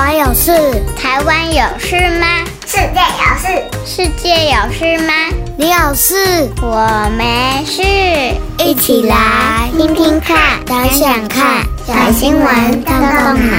[0.00, 0.50] 湾有事？
[0.96, 2.26] 台湾有事吗？
[2.66, 3.46] 世界有事？
[3.84, 5.12] 世界有事吗？
[5.58, 6.48] 你有事？
[6.62, 7.82] 我没事。
[8.64, 13.56] 一起来听听看，想想看，小新闻动动脑。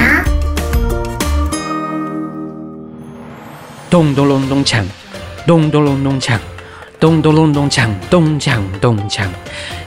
[3.88, 4.82] 咚咚隆咚锵，
[5.46, 6.36] 咚咚隆咚锵，
[7.02, 9.26] 咚咚隆咚锵，咚锵咚锵。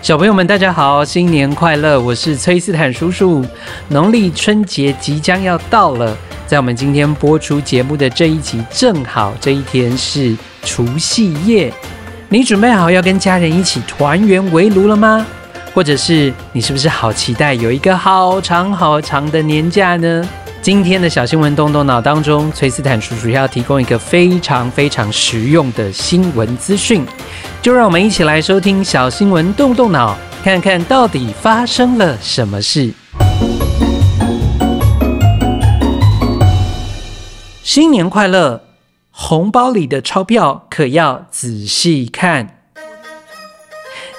[0.02, 1.98] 小朋友们，大家好，新年快乐！
[1.98, 3.42] 我是崔斯坦叔叔。
[3.88, 6.14] 农历春节即将要到了，
[6.46, 11.72] 在我们今天播出节目的这一集，正好这一天是除夕夜。
[12.28, 15.26] 你准备好要跟家人一起团圆围炉了吗？
[15.74, 20.28] 或者是你是不是好期待有一个好长好长的年假呢？
[20.66, 27.06] 今天的小新闻动动脑当中，崔斯坦叔叔要提供一个非常非常实用的新闻资讯，
[27.62, 32.92] 就让我们一起来收听小新闻动动脑，看看到底发生了什么事。
[37.62, 38.64] 新年快乐！
[39.12, 42.55] 红包里的钞票可要仔细看。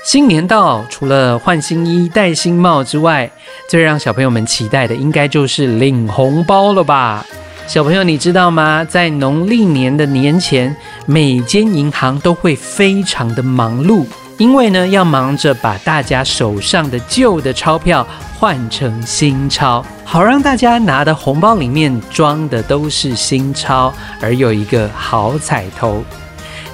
[0.06, 3.28] 新年到，除了换新衣、戴新帽之外，
[3.68, 7.26] 最让小朋友们期待的，应该就是领红包了吧？
[7.66, 8.84] 小朋友，你知道吗？
[8.84, 10.74] 在农历年的年前，
[11.06, 14.06] 每间银行都会非常的忙碌，
[14.38, 18.06] 因为呢，要忙着把大家手上的旧的钞票
[18.38, 26.04] 换成新钞，好让大家拿的红包里面装的都是新钞，而有一个好彩头。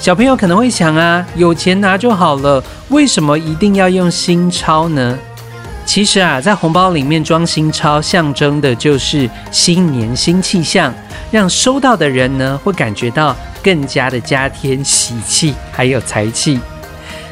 [0.02, 5.16] 小朋友可能会想啊，有钱拿就好了，为什么一定要用新钞呢？
[5.86, 10.92] 其实啊，在红包里面装新钞，象征的就是新年新气象，
[11.30, 16.58] 让收到的人呢会感觉到更加的加添喜气，还有财气。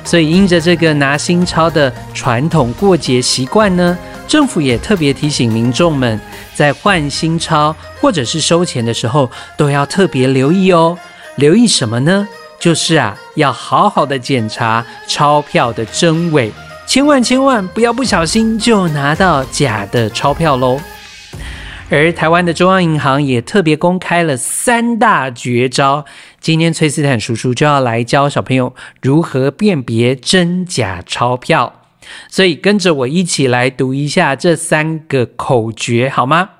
[0.05, 6.21] 所以，因着这个拿新钞的传统过节习惯呢，政府也特别提醒民众们，
[6.55, 10.97] 在换新钞或者是收钱的时候，都要特别留意哦。
[11.34, 12.29] 留意什么呢？
[12.61, 16.53] 就是啊，要好好的检查钞票的真伪，
[16.87, 20.78] 千万千万不要不小心就拿到假的钞票喽。
[21.88, 26.04] 而台湾的中央银行也特别公开了三大绝招，
[26.38, 28.72] 今天崔斯坦叔叔就要来教小朋友
[29.03, 31.82] 如何辨别真假钞票，
[32.28, 36.50] 所以跟着我一起来读一下这三个口诀好吗？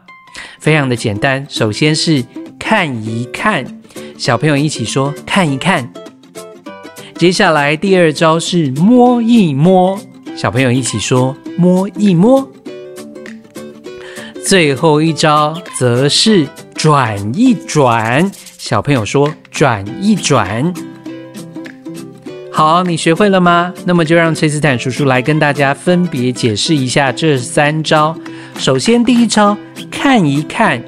[0.59, 2.25] 非常的简单，首先是
[2.59, 3.80] 看一看。
[4.21, 5.91] 小朋友一起说看一看，
[7.17, 9.99] 接下来第二招是摸一摸，
[10.37, 12.47] 小朋友一起说摸一摸，
[14.45, 20.71] 最后一招则是转一转，小朋友说转一转。
[22.53, 23.73] 好，你学会了吗？
[23.87, 28.15] 那么就让崔斯坦叔叔来跟大家分别解释一下这三招。
[28.59, 29.57] 首先，第一招
[29.91, 30.79] 看一看。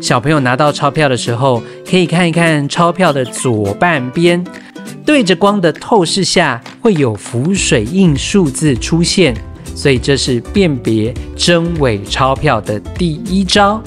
[0.00, 4.44] 小朋友拿到钞票的时候，可以看一看钞票的左半边，
[5.04, 9.34] 对着光的透视下，会有浮水印数字出现，
[9.74, 13.82] 所以这是辨别真伪钞票的第一招。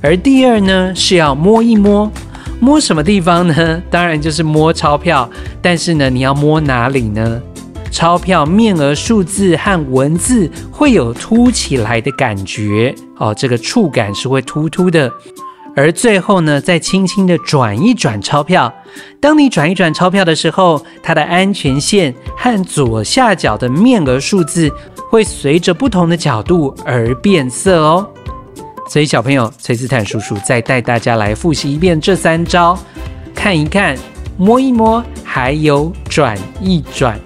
[0.00, 2.10] 而第二呢，是要摸一摸，
[2.58, 3.82] 摸什么地方呢？
[3.90, 5.28] 当然就是摸钞票，
[5.60, 7.42] 但是呢，你要摸哪里呢？
[7.90, 15.12] 钞票面额数字和文字会有凸起来的感觉哦，这个触感是会凸凸的。
[15.76, 18.72] 而最后呢，再轻轻的转一转钞票。
[19.20, 24.70] 当你转一转钞票的时候，它的安全线和左下角的面额数字
[25.10, 28.08] 会随着不同的角度而变色哦。
[28.88, 32.76] 所以小朋友，崔斯坦叔叔再带大家来复习一遍这三招：
[33.34, 33.96] 看一看、
[34.36, 37.18] 摸一摸，还有转一转。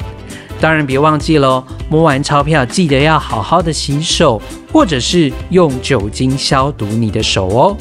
[0.61, 4.41] 当然别忘记喽，摸完钞票记得要好好的洗手，
[4.71, 7.77] 或者是用酒精消毒你的手哦。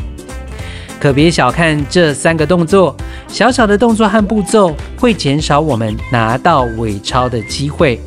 [1.03, 2.95] 可别小看这三个动作，
[3.27, 7.99] 小小的动作和步骤会减少我们拿到伪钞的机会。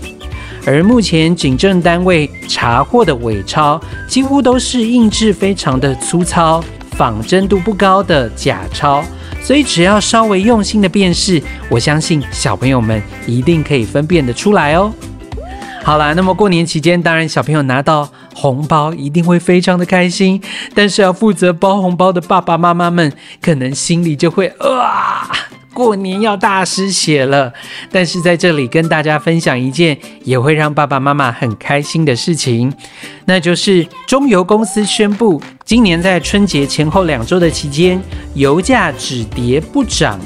[0.64, 9.04] 而目前警政单位查获的伪钞，几乎都是印制非常的粗糙、仿真度不高的假钞。
[9.42, 14.90] 所以只要稍微用心的辨识，我相信小朋友们一定可以分辨得出来哦。
[15.84, 20.38] 好啦，那么过年期间，当然小朋友拿到红包一定会非常的开心，
[20.74, 23.10] 但是要负责包红包的爸爸妈妈们，
[23.40, 25.30] 可能心里就会啊。
[25.72, 27.52] 过年要大失血了，
[27.90, 32.72] 但是在这里跟大家分享一件也会让爸爸妈妈很开心的事情，
[33.24, 38.02] 那就是中油公司宣布，今年在春节前后两周的期间，
[38.34, 40.18] 油价只跌不涨，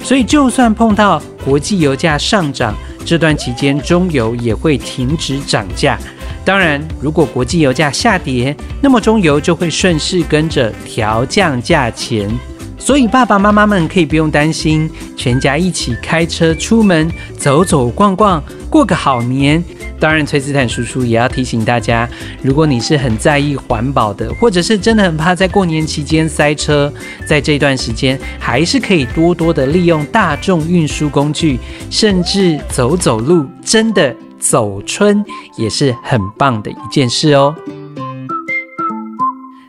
[0.00, 2.72] 所以就算碰到国际油价上涨，
[3.04, 5.98] 这段期间中油也会停止涨价，
[6.44, 12.30] 当然，如果国际油价下跌，那么中油就会顺势跟着调降价钱。
[12.76, 19.64] 所以爸爸妈妈们可以不用担心，全家一起开车出门走走逛逛，过个好年。
[19.98, 22.06] 当然，崔斯坦叔叔也要提醒大家，
[22.42, 26.92] 如果你是很在意环保的，或者是真的很怕在过年期间塞车，
[27.26, 31.58] 在这段时间还是可以多多的利用大众运输工具，
[31.88, 34.14] 甚至走走路，真的
[34.44, 35.24] 走春
[35.56, 37.54] 也是很棒的一件事哦。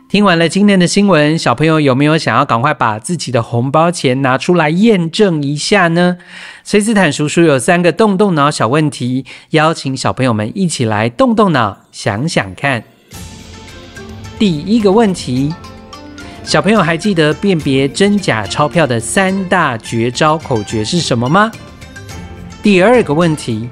[0.06, 6.18] 听完了今天的新闻，小朋友有没有想要赶快把自己的红包钱拿出来验证一下呢？
[6.62, 12.84] 崔斯坦叔叔有三个动动脑小问题，邀请小朋友们一起来动动脑，想想看。
[14.38, 15.52] 第一个问题，
[16.44, 21.50] 小朋友还记得辨别真假钞票的三大绝招口诀是什么吗？
[22.62, 23.68] 第二个问题。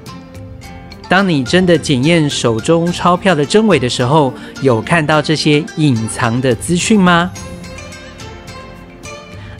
[1.07, 7.31] 当你真的检验手中钞票的真伪的时候，有看到这些隐藏的资讯吗？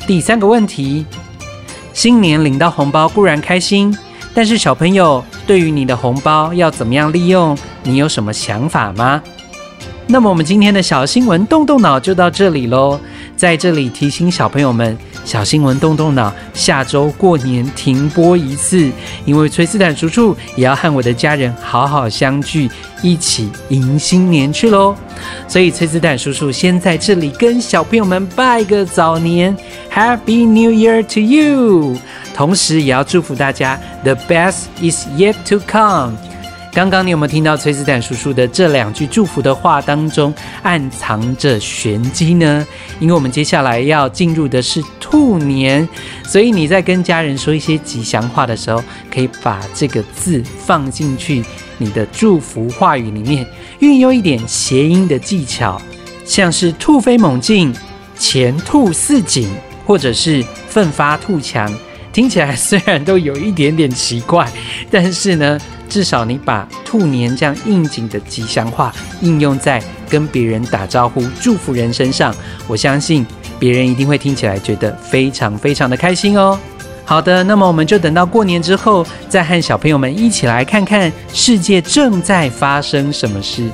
[0.07, 1.06] 第三个问题，
[1.94, 3.95] 新年领到红包固然开心，
[4.33, 9.21] 但是小朋友对于你的红包要怎么样利用，你有什么想法吗？
[10.07, 13.00] 那么我们今天的小新闻动动脑就到这里喽，
[13.36, 14.98] 在这里提醒小朋友们。
[15.25, 18.89] 小新闻动动脑，下周过年停播一次，
[19.25, 22.69] 因为崔斯坦叔叔也要和我的家人好好相聚，
[23.01, 24.95] 一起迎新年去喽。
[25.48, 29.57] 所以崔斯坦叔叔先在这里跟小朋友们拜个早年
[29.92, 31.98] ，Happy New Year to you！
[32.36, 36.13] 同时也要祝福大家，The best is yet to come。
[36.75, 42.68] 刚刚你有没有听到崔斯坦叔叔的这两句祝福的话当中暗藏着玄机呢？
[43.00, 45.88] 因为我们接下来要进入的是兔年，
[46.25, 51.45] 所以你在跟家人说一些吉祥话的时候，可以把这个字放进去
[51.77, 53.48] 你的祝福话语里面，
[53.80, 55.81] 运用一点谐音的技巧，
[56.25, 57.74] 像是兔飞猛进、
[58.19, 59.50] 前兔似锦，
[59.86, 61.74] 或者是奋发兔强。
[62.15, 64.50] 听起来虽然都有一点点奇怪，
[64.89, 65.59] 但是呢。
[65.88, 72.35] 至少你把兔年这样应景的吉祥话应用在跟别人打招呼、祝福人身上，
[72.67, 73.23] 我相信
[73.59, 76.59] 别人一定会听起来觉得非常非常的开心哦。
[77.07, 83.69] 好的，那么我们就等到过年之后，再和小朋友们一起来看看世界正在发生什么事。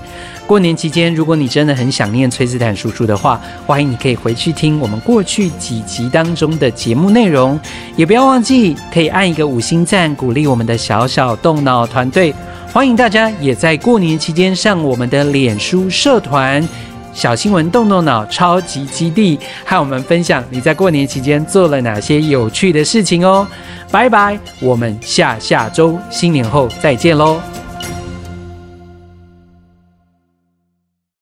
[0.45, 7.57] 过年期间，如果你真的很想念崔斯坦叔叔的话，欢迎你可以回去听我们过去几集当中的节目内容，
[7.95, 12.36] 也不要忘记可以按一个五星赞，鼓励我们的小小动脑团队。
[12.74, 16.68] 欢迎大家也在过年期间上我们的脸书社团
[17.13, 23.48] “小新闻动动脑超级基地”，和我们分享你在过年期间做了哪些有趣的事情哦。
[23.92, 27.40] 拜拜，我们下下周新年后再见喽。